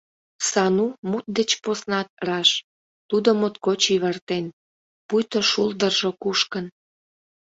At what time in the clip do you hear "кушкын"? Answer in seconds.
6.21-6.65